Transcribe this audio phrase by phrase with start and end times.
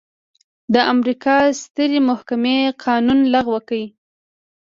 [0.73, 3.81] د امریکا سترې محکمې قانون لغوه کړ.